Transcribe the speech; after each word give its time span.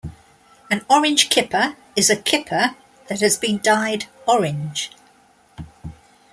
An 0.71 0.83
"orange 0.89 1.29
kipper" 1.29 1.75
is 1.95 2.09
a 2.09 2.15
kipper 2.15 2.71
that 3.07 3.19
has 3.21 3.37
been 3.37 3.59
dyed 3.61 4.05
orange. 4.27 4.89